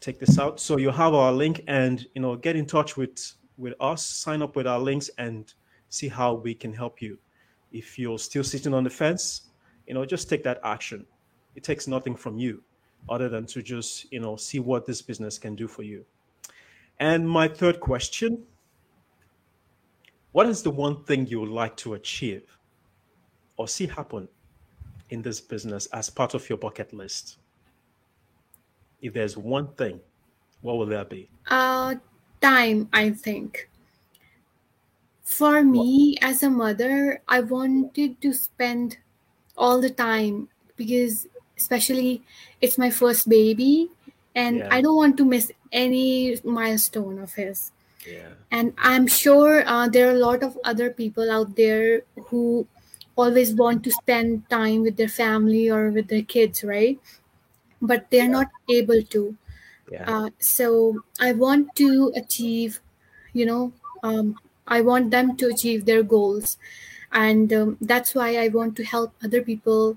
take 0.00 0.18
this 0.18 0.38
out. 0.38 0.60
So 0.60 0.76
you 0.76 0.90
have 0.90 1.14
our 1.14 1.32
link, 1.32 1.62
and 1.66 2.06
you 2.14 2.20
know, 2.20 2.36
get 2.36 2.56
in 2.56 2.66
touch 2.66 2.96
with 2.96 3.32
with 3.58 3.74
us. 3.80 4.04
Sign 4.04 4.42
up 4.42 4.56
with 4.56 4.66
our 4.66 4.78
links 4.78 5.10
and 5.18 5.52
see 5.88 6.08
how 6.08 6.34
we 6.34 6.54
can 6.54 6.72
help 6.72 7.00
you. 7.00 7.18
If 7.72 7.98
you're 7.98 8.18
still 8.18 8.44
sitting 8.44 8.74
on 8.74 8.84
the 8.84 8.90
fence, 8.90 9.42
you 9.86 9.94
know, 9.94 10.04
just 10.04 10.28
take 10.28 10.42
that 10.44 10.60
action 10.64 11.06
it 11.56 11.64
takes 11.64 11.88
nothing 11.88 12.14
from 12.14 12.38
you 12.38 12.62
other 13.08 13.28
than 13.28 13.46
to 13.46 13.62
just 13.62 14.10
you 14.12 14.20
know 14.20 14.36
see 14.36 14.60
what 14.60 14.86
this 14.86 15.02
business 15.02 15.38
can 15.38 15.56
do 15.56 15.66
for 15.66 15.82
you 15.82 16.04
and 17.00 17.28
my 17.28 17.48
third 17.48 17.80
question 17.80 18.44
what 20.32 20.46
is 20.46 20.62
the 20.62 20.70
one 20.70 21.02
thing 21.04 21.26
you 21.26 21.40
would 21.40 21.48
like 21.48 21.76
to 21.76 21.94
achieve 21.94 22.58
or 23.56 23.66
see 23.66 23.86
happen 23.86 24.28
in 25.10 25.22
this 25.22 25.40
business 25.40 25.86
as 25.86 26.10
part 26.10 26.34
of 26.34 26.48
your 26.48 26.58
bucket 26.58 26.92
list 26.92 27.38
if 29.00 29.14
there's 29.14 29.36
one 29.36 29.68
thing 29.74 29.98
what 30.60 30.76
will 30.76 30.86
that 30.86 31.08
be 31.08 31.28
uh 31.48 31.94
time 32.40 32.88
i 32.92 33.10
think 33.10 33.68
for 35.22 35.62
me 35.62 36.16
as 36.22 36.42
a 36.42 36.50
mother 36.50 37.20
i 37.28 37.40
wanted 37.40 38.20
to 38.20 38.32
spend 38.32 38.96
all 39.56 39.80
the 39.80 39.90
time 39.90 40.48
because 40.76 41.26
especially 41.58 42.22
it's 42.60 42.78
my 42.78 42.90
first 42.90 43.28
baby 43.28 43.90
and 44.34 44.58
yeah. 44.58 44.68
i 44.70 44.80
don't 44.80 44.96
want 44.96 45.16
to 45.16 45.24
miss 45.24 45.50
any 45.72 46.38
milestone 46.44 47.18
of 47.18 47.34
his 47.34 47.72
yeah. 48.06 48.28
and 48.50 48.72
i'm 48.78 49.06
sure 49.06 49.66
uh, 49.66 49.88
there 49.88 50.08
are 50.08 50.16
a 50.16 50.24
lot 50.26 50.42
of 50.42 50.58
other 50.64 50.90
people 50.90 51.30
out 51.30 51.56
there 51.56 52.02
who 52.26 52.66
always 53.16 53.54
want 53.54 53.82
to 53.82 53.90
spend 53.90 54.48
time 54.50 54.82
with 54.82 54.96
their 54.96 55.08
family 55.08 55.70
or 55.70 55.90
with 55.90 56.08
their 56.08 56.22
kids 56.22 56.62
right 56.62 57.00
but 57.82 58.10
they're 58.10 58.24
yeah. 58.24 58.38
not 58.40 58.48
able 58.70 59.02
to 59.02 59.36
yeah. 59.90 60.04
Uh, 60.06 60.30
so 60.38 61.02
i 61.20 61.32
want 61.32 61.74
to 61.76 62.12
achieve 62.16 62.80
you 63.32 63.46
know 63.46 63.72
um, 64.02 64.36
i 64.66 64.80
want 64.80 65.10
them 65.10 65.36
to 65.36 65.48
achieve 65.48 65.84
their 65.84 66.02
goals 66.02 66.58
and 67.12 67.52
um, 67.52 67.76
that's 67.80 68.14
why 68.14 68.36
i 68.36 68.48
want 68.48 68.76
to 68.76 68.84
help 68.84 69.12
other 69.24 69.42
people 69.42 69.96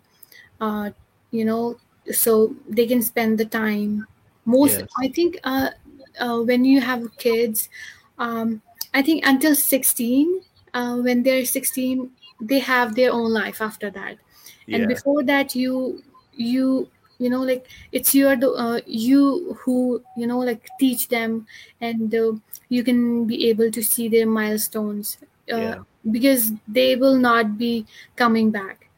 uh, 0.62 0.90
you 1.32 1.46
know 1.46 1.78
so 2.12 2.56
they 2.68 2.86
can 2.86 3.02
spend 3.02 3.38
the 3.38 3.46
time 3.46 4.06
most 4.46 4.80
yes. 4.80 4.90
i 5.00 5.08
think 5.08 5.40
uh, 5.44 5.70
uh, 6.20 6.40
when 6.40 6.66
you 6.66 6.82
have 6.82 7.06
kids 7.18 7.70
um, 8.18 8.62
i 8.94 9.02
think 9.02 9.26
until 9.26 9.56
16 9.56 10.42
uh, 10.74 10.96
when 10.98 11.24
they're 11.24 11.46
16 11.46 12.10
they 12.42 12.60
have 12.60 12.96
their 12.96 13.12
own 13.12 13.34
life 13.34 13.62
after 13.62 13.90
that 13.90 14.18
and 14.72 14.88
before 14.88 15.24
that 15.24 15.56
you 15.56 16.04
you 16.34 16.88
you 17.20 17.30
know 17.30 17.42
like 17.42 17.68
it's 17.92 18.16
your 18.16 18.34
uh, 18.58 18.80
you 18.88 19.56
who 19.62 20.02
you 20.18 20.26
know 20.26 20.40
like 20.40 20.68
teach 20.80 21.08
them 21.10 21.46
and 21.82 22.16
uh, 22.16 22.32
you 22.70 22.84
can 22.84 23.26
be 23.26 23.50
able 23.50 23.70
to 23.70 23.84
see 23.84 24.08
their 24.08 24.26
milestones 24.26 25.18
uh, 25.52 25.58
yeah. 25.58 25.76
because 26.12 26.54
they 26.68 26.96
will 26.96 27.18
not 27.18 27.58
be 27.58 27.86
coming 28.16 28.50
back 28.50 28.90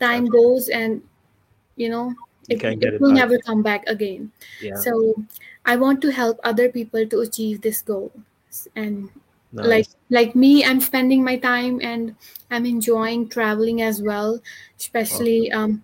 time 0.00 0.26
goes 0.26 0.68
and 0.68 1.02
you 1.76 1.88
know 1.88 2.12
it, 2.48 2.62
it, 2.62 2.82
it 2.82 3.00
will 3.00 3.12
never 3.12 3.38
come 3.38 3.62
back 3.62 3.84
again 3.86 4.30
yeah. 4.60 4.74
so 4.74 5.14
i 5.64 5.76
want 5.76 6.00
to 6.00 6.10
help 6.10 6.40
other 6.44 6.68
people 6.68 7.06
to 7.06 7.20
achieve 7.20 7.60
this 7.60 7.82
goal 7.82 8.10
and 8.74 9.10
nice. 9.52 9.66
like 9.66 9.88
like 10.10 10.34
me 10.34 10.64
i'm 10.64 10.80
spending 10.80 11.22
my 11.22 11.36
time 11.36 11.80
and 11.82 12.14
i'm 12.50 12.64
enjoying 12.64 13.28
traveling 13.28 13.82
as 13.82 14.00
well 14.00 14.40
especially 14.78 15.52
um 15.52 15.82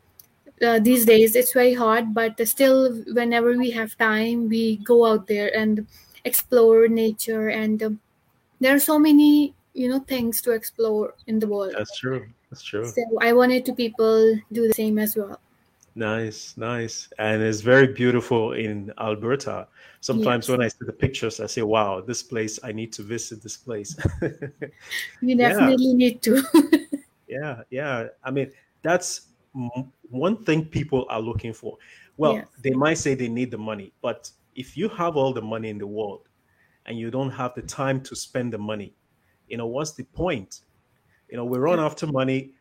uh, 0.63 0.79
these 0.79 1.05
days 1.05 1.37
it's 1.37 1.53
very 1.53 1.75
hard 1.75 2.15
but 2.15 2.37
still 2.47 2.93
whenever 3.13 3.57
we 3.57 3.71
have 3.71 3.97
time 3.99 4.49
we 4.49 4.77
go 4.79 5.05
out 5.07 5.27
there 5.27 5.55
and 5.57 5.87
explore 6.25 6.89
nature 6.89 7.49
and 7.49 7.83
um, 7.83 8.01
there 8.61 8.75
are 8.75 8.79
so 8.81 8.99
many 8.99 9.55
you 9.75 9.89
know 9.89 10.01
things 10.01 10.41
to 10.41 10.53
explore 10.53 11.15
in 11.27 11.39
the 11.39 11.47
world 11.47 11.75
that's 11.77 11.99
true 11.99 12.27
that's 12.51 12.63
true 12.63 12.87
so 12.87 13.03
i 13.21 13.33
wanted 13.33 13.65
to 13.65 13.73
people 13.73 14.39
do 14.53 14.69
the 14.69 14.75
same 14.75 14.99
as 14.99 15.17
well 15.17 15.39
Nice, 15.95 16.55
nice. 16.57 17.09
And 17.19 17.43
it's 17.43 17.61
very 17.61 17.87
beautiful 17.87 18.53
in 18.53 18.93
Alberta. 18.99 19.69
Sometimes 20.01 20.49
yes. 20.49 20.57
when 20.57 20.65
I 20.65 20.69
see 20.69 20.87
the 20.87 20.93
pictures, 20.93 21.39
I 21.39 21.47
say, 21.47 21.63
wow, 21.63 22.01
this 22.01 22.23
place, 22.23 22.59
I 22.63 22.73
need 22.73 22.93
to 22.95 23.03
visit 23.03 23.43
this 23.43 23.57
place. 23.57 23.95
you 25.21 25.37
definitely 25.37 25.89
yeah. 25.89 25.95
need 25.95 26.23
to. 26.23 26.43
yeah, 27.29 27.63
yeah. 27.71 28.09
I 28.25 28.31
mean, 28.31 28.51
that's 28.81 29.29
one 29.53 30.45
thing 30.45 30.65
people 30.65 31.07
are 31.09 31.21
looking 31.21 31.53
for. 31.53 31.77
Well, 32.17 32.35
yes. 32.35 32.47
they 32.63 32.71
might 32.71 32.99
say 32.99 33.15
they 33.15 33.29
need 33.29 33.51
the 33.51 33.59
money, 33.59 33.93
but 34.03 34.31
if 34.55 34.77
you 34.77 34.89
have 34.91 35.17
all 35.17 35.33
the 35.33 35.43
money 35.43 35.71
in 35.71 35.79
the 35.79 35.87
world 35.87 36.29
and 36.87 36.99
you 36.99 37.11
don't 37.11 37.31
have 37.31 37.55
the 37.55 37.63
time 37.63 38.01
to 38.03 38.17
spend 38.17 38.53
the 38.53 38.59
money, 38.59 38.95
you 39.49 39.57
know, 39.57 39.67
what's 39.67 39.93
the 39.93 40.05
point? 40.05 40.61
You 41.29 41.37
know, 41.37 41.45
we 41.45 41.59
run 41.59 41.81
after 41.81 42.07
money, 42.07 42.53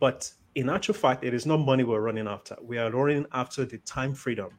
but 0.00 0.30
in 0.54 0.70
actual 0.70 0.94
fact, 0.94 1.24
it 1.24 1.34
is 1.34 1.46
not 1.46 1.58
money 1.58 1.84
we're 1.84 2.00
running 2.00 2.28
after. 2.28 2.56
We 2.62 2.78
are 2.78 2.90
running 2.90 3.26
after 3.32 3.64
the 3.64 3.78
time 3.78 4.14
freedom, 4.14 4.58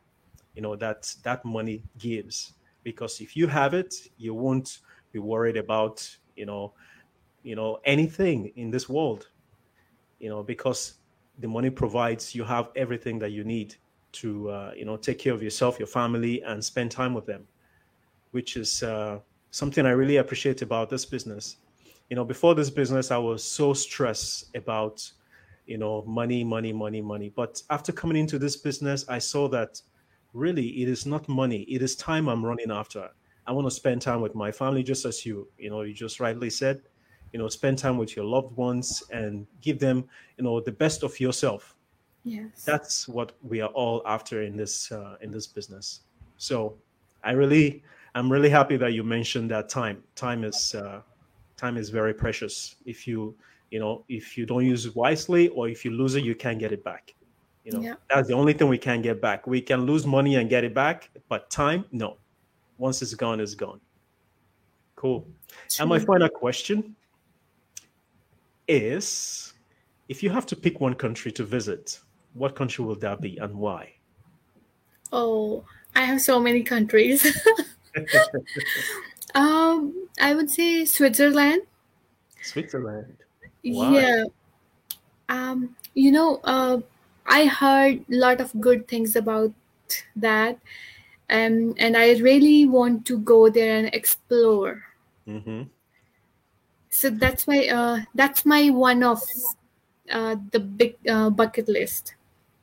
you 0.54 0.62
know, 0.62 0.76
that 0.76 1.14
that 1.24 1.44
money 1.46 1.84
gives. 1.98 2.54
Because 2.84 3.22
if 3.22 3.36
you 3.36 3.48
have 3.48 3.74
it, 3.74 3.96
you 4.18 4.34
won't 4.34 4.80
be 5.12 5.20
worried 5.20 5.58
about, 5.58 6.08
you 6.36 6.46
know, 6.46 6.74
you 7.44 7.56
know, 7.56 7.80
anything 7.86 8.52
in 8.56 8.70
this 8.70 8.90
world. 8.90 9.30
You 10.20 10.30
know, 10.30 10.44
because 10.44 10.96
the 11.40 11.48
money 11.48 11.70
provides 11.70 12.34
you 12.34 12.44
have 12.44 12.70
everything 12.76 13.20
that 13.20 13.32
you 13.32 13.44
need 13.44 13.76
to 14.14 14.50
uh, 14.50 14.72
you 14.76 14.86
know 14.86 14.98
take 14.98 15.20
care 15.20 15.34
of 15.34 15.44
yourself, 15.44 15.78
your 15.80 15.88
family, 15.88 16.42
and 16.44 16.64
spend 16.64 16.92
time 16.92 17.14
with 17.14 17.26
them, 17.26 17.48
which 18.32 18.58
is 18.58 18.84
uh, 18.84 19.20
something 19.52 19.86
I 19.86 19.92
really 19.92 20.18
appreciate 20.18 20.62
about 20.62 20.90
this 20.90 21.06
business. 21.06 21.58
You 22.10 22.16
know, 22.16 22.24
before 22.24 22.54
this 22.56 22.70
business, 22.70 23.12
I 23.12 23.18
was 23.18 23.44
so 23.44 23.74
stressed 23.74 24.56
about 24.56 25.12
you 25.66 25.78
know, 25.78 26.04
money, 26.06 26.44
money, 26.44 26.72
money, 26.72 27.02
money. 27.02 27.32
But 27.36 27.62
after 27.70 27.92
coming 27.92 28.18
into 28.18 28.38
this 28.40 28.56
business, 28.56 29.06
I 29.10 29.20
saw 29.20 29.48
that 29.50 29.82
really 30.34 30.68
it 30.82 30.90
is 30.90 31.06
not 31.06 31.28
money, 31.28 31.62
it 31.64 31.82
is 31.82 31.96
time 31.96 32.28
I'm 32.28 32.46
running 32.46 32.72
after. 32.72 33.10
I 33.48 33.52
want 33.52 33.68
to 33.68 33.72
spend 33.72 34.02
time 34.02 34.22
with 34.22 34.36
my 34.36 34.52
family, 34.52 34.84
just 34.84 35.06
as 35.06 35.26
you, 35.26 35.48
you 35.58 35.70
know, 35.70 35.82
you 35.82 35.94
just 35.94 36.20
rightly 36.20 36.50
said, 36.50 36.82
you 37.36 37.40
know, 37.42 37.50
spend 37.50 37.78
time 37.78 37.98
with 37.98 38.16
your 38.16 38.24
loved 38.24 38.56
ones 38.56 39.04
and 39.12 39.46
give 39.60 39.78
them, 39.78 40.06
you 40.38 40.44
know, 40.46 40.62
the 40.62 40.72
best 40.72 41.04
of 41.04 41.20
yourself. 41.20 41.76
Yes. 42.24 42.64
That's 42.64 43.10
what 43.10 43.34
we 43.44 43.60
are 43.60 43.74
all 43.82 44.02
after 44.06 44.44
in 44.44 44.56
this 44.56 44.90
uh, 44.90 45.18
in 45.20 45.32
this 45.32 45.46
business. 45.46 45.86
So, 46.38 46.78
I 47.26 47.32
really, 47.34 47.84
I'm 48.16 48.32
really 48.32 48.50
happy 48.50 48.78
that 48.78 48.94
you 48.94 49.04
mentioned 49.04 49.52
that 49.52 49.68
time. 49.68 50.02
Time 50.16 50.46
is 50.46 50.76
uh, 50.76 51.02
time 51.58 51.76
is 51.76 51.90
very 51.90 52.14
precious. 52.14 52.78
If 52.86 53.06
you, 53.06 53.36
you 53.70 53.80
know, 53.82 54.06
if 54.08 54.38
you 54.38 54.46
don't 54.46 54.66
use 54.66 54.86
it 54.86 54.96
wisely, 54.96 55.50
or 55.50 55.68
if 55.68 55.84
you 55.84 55.92
lose 55.92 56.16
it, 56.16 56.24
you 56.24 56.36
can't 56.36 56.58
get 56.58 56.72
it 56.72 56.86
back. 56.86 57.14
You 57.66 57.72
know, 57.74 57.82
Yeah. 57.82 57.96
that's 58.10 58.30
the 58.30 58.36
only 58.42 58.54
thing 58.54 58.70
we 58.70 58.78
can 58.78 59.02
get 59.02 59.20
back. 59.20 59.46
We 59.46 59.60
can 59.60 59.82
lose 59.86 60.06
money 60.06 60.38
and 60.38 60.50
get 60.50 60.64
it 60.64 60.74
back, 60.74 61.10
but 61.28 61.50
time, 61.50 61.84
no. 61.92 62.16
Once 62.78 63.02
it's 63.02 63.14
gone, 63.14 63.42
it's 63.42 63.56
gone. 63.56 63.82
Cool. 64.96 65.28
And 65.80 65.90
my 65.90 66.00
final 66.00 66.30
question 66.30 66.96
is 68.68 69.54
if 70.08 70.22
you 70.22 70.30
have 70.30 70.46
to 70.48 70.56
pick 70.56 70.80
one 70.80 70.96
country 70.96 71.32
to 71.34 71.44
visit, 71.44 72.00
what 72.34 72.56
country 72.56 72.86
will 72.86 72.96
that 72.96 73.22
be 73.22 73.38
and 73.38 73.56
why? 73.56 73.94
Oh, 75.12 75.64
I 75.96 76.02
have 76.02 76.22
so 76.22 76.40
many 76.40 76.64
countries. 76.64 77.26
um, 79.36 80.08
I 80.20 80.36
would 80.36 80.50
say 80.50 80.86
Switzerland. 80.86 81.62
Switzerland. 82.42 83.18
Why? 83.64 83.92
Yeah. 83.92 84.24
Um, 85.30 85.76
you 85.94 86.12
know, 86.12 86.40
uh, 86.44 86.82
I 87.26 87.46
heard 87.46 88.06
a 88.12 88.16
lot 88.16 88.42
of 88.42 88.52
good 88.60 88.88
things 88.88 89.16
about 89.16 89.54
that. 90.16 90.60
Um, 91.30 91.74
and 91.78 91.98
I 91.98 92.14
really 92.18 92.66
want 92.66 93.06
to 93.08 93.18
go 93.18 93.50
there 93.50 93.78
and 93.78 93.94
explore. 93.94 94.84
hmm 95.26 95.64
So 96.96 97.10
that's 97.10 97.46
my 97.46 97.68
uh, 97.68 98.00
that's 98.16 98.46
my 98.46 98.70
one 98.70 99.04
of 99.04 99.20
uh, 100.10 100.38
the 100.52 100.62
big 100.62 100.96
uh, 101.10 101.30
bucket 101.30 101.68
list. 101.68 102.16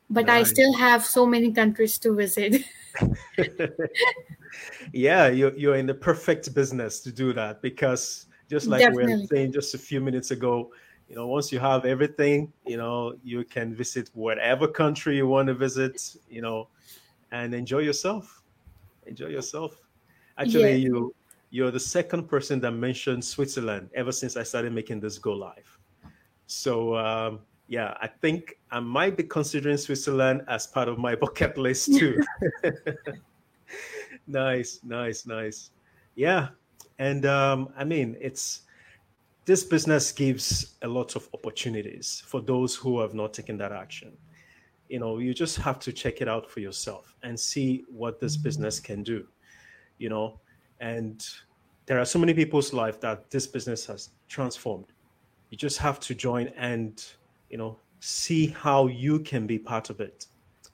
But 0.09 0.31
I 0.31 0.43
still 0.43 0.73
have 0.73 1.05
so 1.05 1.27
many 1.27 1.53
countries 1.53 1.99
to 1.99 2.15
visit. 2.17 2.65
yeah, 4.93 5.29
you're, 5.29 5.55
you're 5.55 5.77
in 5.77 5.87
the 5.87 5.95
perfect 5.95 6.55
business 6.55 7.01
to 7.01 7.13
do 7.13 7.35
that 7.35 7.61
because 7.61 8.27
just 8.49 8.69
like 8.69 8.89
we 8.89 9.05
were 9.05 9.17
saying 9.27 9.53
just 9.53 9.75
a 9.75 9.79
few 9.79 10.01
minutes 10.01 10.31
ago, 10.31 10.71
you 11.09 11.15
know, 11.15 11.27
once 11.27 11.53
you 11.53 11.59
have 11.61 11.85
everything, 11.85 12.53
you 12.67 12.79
know, 12.79 13.15
you 13.23 13.45
can 13.45 13.75
visit 13.75 14.11
whatever 14.15 14.67
country 14.67 15.17
you 15.17 15.27
want 15.27 15.49
to 15.49 15.55
visit, 15.55 16.17
you 16.29 16.41
know, 16.41 16.69
and 17.33 17.55
enjoy 17.55 17.81
yourself. 17.81 18.43
Enjoy 19.07 19.27
yourself. 19.29 19.77
Actually, 20.39 20.73
Yeah. 20.73 20.89
you 20.89 21.15
you're 21.53 21.71
the 21.71 21.79
second 21.79 22.29
person 22.29 22.59
that 22.61 22.71
mentioned 22.73 23.23
Switzerland 23.23 23.91
ever 23.95 24.11
since 24.11 24.39
I 24.39 24.43
started 24.43 24.73
making 24.73 25.01
this 25.01 25.19
go 25.19 25.35
live. 25.35 25.79
So 26.47 26.97
um, 26.97 27.41
yeah, 27.69 27.95
I 28.01 28.07
think 28.07 28.59
I 28.71 28.81
might 28.81 29.19
be 29.19 29.25
considering 29.25 29.77
Switzerland 29.77 30.43
as 30.49 30.67
part 30.67 30.89
of 30.89 30.99
my 30.99 31.15
bucket 31.23 31.59
list 31.59 31.95
too. 31.95 32.23
nice, 34.27 34.81
nice, 34.83 35.27
nice. 35.27 35.71
Yeah, 36.15 36.49
and 36.99 37.27
um, 37.27 37.69
I 37.77 37.85
mean, 37.85 38.17
it's 38.19 38.63
this 39.45 39.63
business 39.63 40.11
gives 40.11 40.77
a 40.81 40.89
lot 40.89 41.17
of 41.17 41.29
opportunities 41.35 42.23
for 42.27 42.41
those 42.41 42.75
who 42.75 42.99
have 43.01 43.13
not 43.13 43.35
taken 43.35 43.59
that 43.59 43.73
action. 43.73 44.17
You 44.89 45.01
know, 45.01 45.19
you 45.19 45.35
just 45.35 45.59
have 45.59 45.79
to 45.81 45.93
check 45.93 46.23
it 46.23 46.29
out 46.29 46.51
for 46.51 46.61
yourself 46.61 47.15
and 47.23 47.39
see 47.39 47.85
what 47.91 48.21
this 48.21 48.39
business 48.39 48.81
can 48.81 49.03
do. 49.03 49.27
You 49.99 50.09
know, 50.09 50.41
and 50.83 51.25
there 51.87 51.99
are 51.99 52.05
so 52.05 52.19
many 52.19 52.35
people's 52.35 52.73
life 52.73 53.01
that 53.01 53.31
this 53.31 53.47
business 53.47 53.87
has 53.87 54.11
transformed. 54.29 54.93
You 55.51 55.57
just 55.57 55.79
have 55.79 55.99
to 56.01 56.15
join 56.15 56.49
and 56.49 57.03
you 57.49 57.57
know 57.57 57.79
see 58.01 58.49
how 58.49 58.89
you 58.89 59.21
can 59.21 59.47
be 59.47 59.59
part 59.59 59.89
of 59.89 60.01
it 60.01 60.27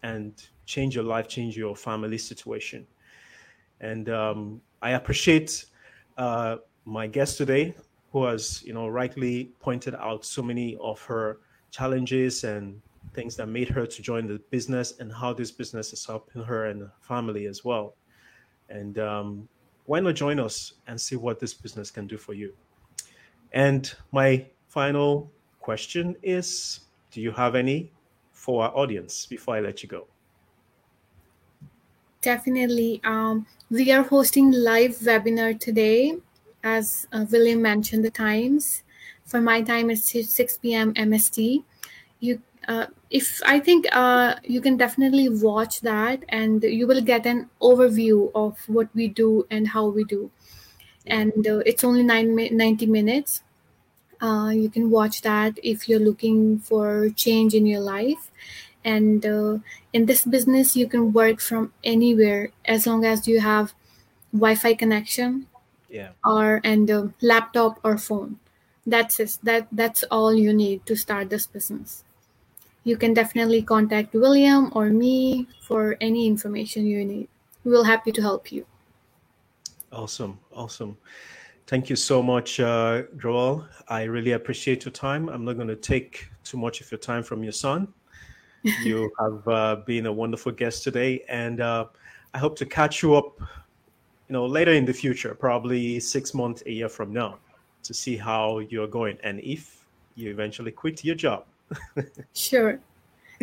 and 0.02 0.32
change 0.64 0.94
your 0.94 1.04
life, 1.04 1.28
change 1.28 1.56
your 1.56 1.76
family 1.76 2.18
situation. 2.18 2.87
And 3.80 4.09
um, 4.09 4.61
I 4.80 4.90
appreciate 4.90 5.66
uh, 6.16 6.56
my 6.85 7.06
guest 7.06 7.37
today, 7.37 7.74
who 8.12 8.24
has, 8.24 8.62
you 8.62 8.72
know, 8.72 8.88
rightly 8.88 9.52
pointed 9.61 9.94
out 9.94 10.24
so 10.24 10.42
many 10.42 10.76
of 10.80 11.02
her 11.02 11.38
challenges 11.70 12.44
and 12.44 12.80
things 13.12 13.37
that 13.37 13.48
made 13.48 13.68
her 13.68 13.87
to 13.87 14.02
join 14.02 14.26
the 14.26 14.38
business, 14.50 14.98
and 15.00 15.12
how 15.12 15.32
this 15.35 15.50
business 15.50 15.92
is 15.92 16.04
helping 16.06 16.42
her 16.42 16.66
and 16.66 16.80
her 16.82 16.92
family 17.00 17.46
as 17.46 17.64
well. 17.64 17.94
And 18.70 18.98
um, 18.98 19.48
why 19.88 20.01
not 20.01 20.14
join 20.14 20.38
us 20.38 20.74
and 20.87 21.01
see 21.01 21.16
what 21.16 21.40
this 21.40 21.55
business 21.55 21.90
can 21.90 22.07
do 22.07 22.18
for 22.18 22.35
you? 22.35 22.53
And 23.53 23.90
my 24.12 24.44
final 24.68 25.33
question 25.61 26.14
is: 26.22 26.81
Do 27.11 27.22
you 27.22 27.33
have 27.33 27.55
any 27.55 27.90
for 28.33 28.64
our 28.64 28.77
audience 28.77 29.24
before 29.24 29.57
I 29.57 29.61
let 29.61 29.83
you 29.83 29.88
go? 29.88 30.07
Definitely. 32.20 33.01
Um, 33.03 33.46
we 33.70 33.90
are 33.90 34.03
hosting 34.03 34.53
live 34.53 34.96
webinar 34.98 35.59
today, 35.59 36.18
as 36.62 37.07
uh, 37.11 37.24
William 37.31 37.62
mentioned 37.62 38.05
the 38.05 38.11
times. 38.11 38.83
For 39.24 39.40
my 39.40 39.62
time, 39.62 39.88
it's 39.88 40.11
6 40.11 40.59
p.m. 40.59 40.92
MST. 40.94 41.64
You, 42.20 42.42
uh, 42.68 42.87
if 43.11 43.40
I 43.46 43.59
think 43.61 43.87
uh, 43.92 44.37
you 44.44 44.61
can 44.61 44.76
definitely 44.76 45.28
watch 45.31 45.81
that, 45.83 46.24
and 46.28 46.62
you 46.62 46.87
will 46.87 47.00
get 47.02 47.26
an 47.26 47.50
overview 47.62 48.31
of 48.35 48.59
what 48.68 48.88
we 48.94 49.09
do 49.09 49.46
and 49.50 49.68
how 49.68 49.87
we 49.88 50.04
do. 50.04 50.31
And 51.07 51.46
uh, 51.46 51.59
it's 51.66 51.85
only 51.85 52.02
nine 52.02 52.35
90 52.37 52.87
minutes. 52.87 53.42
Uh, 54.20 54.50
you 54.54 54.68
can 54.70 54.90
watch 54.90 55.22
that 55.22 55.59
if 55.62 55.88
you're 55.88 56.00
looking 56.00 56.59
for 56.59 57.11
change 57.11 57.54
in 57.54 57.66
your 57.66 57.81
life. 57.81 58.31
And 58.85 59.24
uh, 59.26 59.59
in 59.92 60.07
this 60.07 60.24
business, 60.24 60.76
you 60.76 60.88
can 60.88 61.12
work 61.12 61.40
from 61.40 61.72
anywhere 61.85 62.50
as 62.64 62.87
long 62.87 63.04
as 63.04 63.28
you 63.28 63.40
have 63.40 63.74
Wi-Fi 64.33 64.74
connection 64.74 65.46
Yeah. 65.90 66.12
or 66.24 66.61
and 66.64 66.90
a 66.90 67.14
laptop 67.22 67.81
or 67.85 67.98
phone. 67.98 68.38
That's 68.87 69.20
it. 69.20 69.38
That 69.42 69.68
that's 69.72 70.04
all 70.11 70.35
you 70.35 70.52
need 70.52 70.87
to 70.87 70.96
start 70.96 71.31
this 71.31 71.46
business. 71.46 72.04
You 72.88 72.96
can 72.96 73.12
definitely 73.12 73.61
contact 73.61 74.14
William 74.14 74.72
or 74.74 74.88
me 74.88 75.46
for 75.61 75.98
any 76.01 76.27
information 76.27 76.87
you 76.87 77.05
need. 77.05 77.29
We 77.62 77.70
will 77.70 77.85
happy 77.85 78.12
to 78.12 78.22
help 78.22 78.51
you. 78.51 78.64
Awesome, 79.92 80.38
awesome. 80.55 80.96
Thank 81.66 81.90
you 81.90 81.96
so 81.96 82.22
much, 82.22 82.61
uh, 82.61 83.03
Joel. 83.18 83.66
I 83.88 84.05
really 84.05 84.33
appreciate 84.33 84.87
your 84.87 84.92
time. 84.92 85.29
I'm 85.29 85.44
not 85.44 85.57
going 85.57 85.68
to 85.68 85.77
take 85.77 86.31
too 86.44 86.57
much 86.57 86.81
of 86.81 86.90
your 86.90 86.98
time 86.98 87.22
from 87.22 87.42
your 87.42 87.53
son. 87.53 87.88
You 88.83 89.11
have 89.20 89.46
uh, 89.46 89.77
been 89.85 90.07
a 90.07 90.12
wonderful 90.12 90.53
guest 90.53 90.83
today, 90.83 91.22
and 91.29 91.61
uh, 91.61 91.85
I 92.33 92.38
hope 92.38 92.57
to 92.57 92.64
catch 92.64 93.03
you 93.03 93.16
up, 93.16 93.38
you 93.38 94.33
know, 94.33 94.46
later 94.46 94.72
in 94.72 94.87
the 94.87 94.94
future, 94.94 95.35
probably 95.35 96.01
six 96.01 96.33
months, 96.33 96.62
a 96.64 96.72
year 96.72 96.88
from 96.88 97.12
now, 97.12 97.38
to 97.83 97.92
see 97.92 98.16
how 98.16 98.61
you're 98.61 98.88
going, 98.88 99.18
and 99.22 99.40
if 99.40 99.85
you 100.14 100.31
eventually 100.31 100.72
quit 100.72 101.05
your 101.05 101.14
job. 101.14 101.44
Sure. 102.35 102.81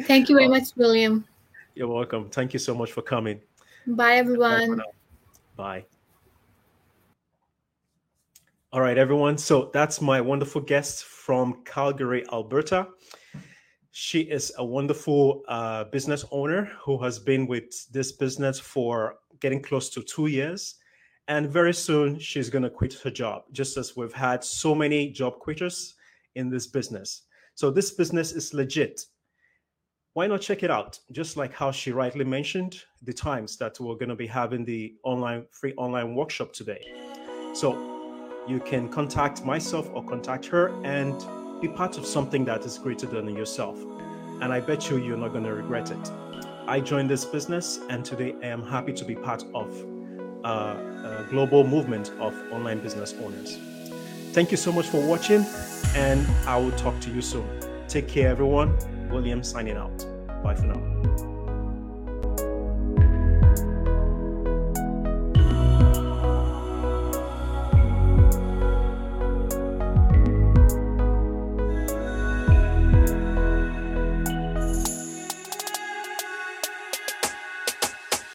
Thank 0.02 0.30
you 0.30 0.36
very 0.36 0.48
much, 0.48 0.70
William. 0.76 1.26
You're 1.76 1.88
welcome. 1.88 2.30
Thank 2.30 2.54
you 2.54 2.60
so 2.60 2.74
much 2.74 2.92
for 2.92 3.02
coming. 3.02 3.40
Bye, 3.88 4.16
everyone. 4.16 4.82
Bye. 5.56 5.86
All 8.74 8.82
right, 8.82 8.98
everyone. 8.98 9.38
So 9.38 9.70
that's 9.74 10.02
my 10.02 10.20
wonderful 10.20 10.62
guest 10.62 11.06
from 11.06 11.64
Calgary, 11.64 12.26
Alberta. 12.32 12.88
She 13.92 14.22
is 14.22 14.52
a 14.58 14.66
wonderful 14.66 15.44
uh, 15.48 15.86
business 15.86 16.26
owner 16.32 16.72
who 16.84 16.98
has 16.98 17.18
been 17.18 17.48
with 17.48 17.90
this 17.94 18.12
business 18.12 18.60
for 18.60 19.16
getting 19.40 19.62
close 19.62 19.90
to 19.92 20.02
two 20.02 20.28
years. 20.28 20.76
And 21.30 21.50
very 21.50 21.74
soon 21.74 22.20
she's 22.20 22.50
going 22.50 22.64
to 22.64 22.70
quit 22.70 22.94
her 23.04 23.10
job, 23.10 23.44
just 23.54 23.78
as 23.78 23.96
we've 23.96 24.14
had 24.14 24.44
so 24.44 24.76
many 24.76 25.10
job 25.10 25.40
quitters 25.40 25.96
in 26.36 26.50
this 26.50 26.68
business. 26.68 27.22
So 27.56 27.72
this 27.72 27.92
business 27.92 28.34
is 28.34 28.54
legit. 28.54 29.06
Why 30.14 30.28
not 30.28 30.42
check 30.42 30.62
it 30.62 30.70
out? 30.70 31.00
Just 31.14 31.38
like 31.38 31.54
how 31.54 31.72
she 31.72 31.94
rightly 31.94 32.26
mentioned, 32.26 32.82
the 33.02 33.14
times 33.14 33.56
that 33.58 33.80
we're 33.80 33.96
going 33.96 34.10
to 34.10 34.16
be 34.16 34.28
having 34.28 34.66
the 34.66 34.96
online 35.04 35.46
free 35.52 35.74
online 35.78 36.16
workshop 36.16 36.52
today. 36.52 36.82
So 37.54 38.44
you 38.46 38.60
can 38.60 38.90
contact 38.90 39.46
myself 39.46 39.90
or 39.94 40.04
contact 40.04 40.46
her 40.48 40.68
and 40.84 41.16
be 41.62 41.70
part 41.70 41.98
of 41.98 42.06
something 42.06 42.44
that 42.44 42.66
is 42.66 42.78
greater 42.78 43.08
than 43.08 43.34
yourself. 43.34 43.80
And 44.42 44.52
I 44.52 44.60
bet 44.60 44.90
you 44.90 44.98
you're 44.98 45.16
not 45.16 45.32
going 45.32 45.46
to 45.46 45.54
regret 45.54 45.92
it. 45.92 46.12
I 46.68 46.82
joined 46.82 47.10
this 47.10 47.24
business, 47.24 47.80
and 47.90 48.04
today 48.04 48.36
I 48.44 48.48
am 48.48 48.64
happy 48.64 48.92
to 48.92 49.06
be 49.06 49.16
part 49.16 49.46
of 49.54 49.70
uh, 50.44 50.76
a 51.22 51.28
global 51.30 51.66
movement 51.66 52.12
of 52.20 52.34
online 52.52 52.80
business 52.80 53.14
owners. 53.14 53.58
Thank 54.36 54.52
you 54.52 54.58
so 54.58 54.70
much 54.70 54.88
for 54.88 55.00
watching, 55.00 55.46
and 55.96 56.28
I 56.46 56.58
will 56.58 56.74
talk 56.74 57.00
to 57.00 57.10
you 57.10 57.22
soon. 57.22 57.48
Take 57.88 58.10
care, 58.10 58.28
everyone. 58.28 58.78
William 59.10 59.42
signing 59.42 59.78
out. 59.78 60.06
Bye 60.44 60.56
for 60.56 60.66
now. 60.66 61.35